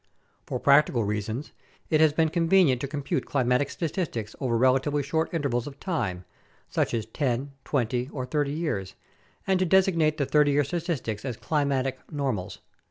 [0.47, 1.51] For practical reasons,
[1.91, 6.25] it has been convenient to compute climatic statistics over relatively short intervals of time,
[6.67, 8.95] such as 10, 20, or 30 years,
[9.45, 12.61] and to designate the 30 year statistics as climatic "normals."